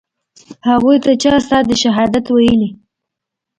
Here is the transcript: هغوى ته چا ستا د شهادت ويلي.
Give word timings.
هغوى 0.67 0.95
ته 1.03 1.11
چا 1.23 1.33
ستا 1.45 1.57
د 1.69 1.71
شهادت 1.83 2.25
ويلي. 2.29 2.69